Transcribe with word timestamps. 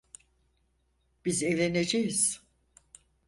Biz 1.25 1.43
evleneceğiz. 1.43 2.43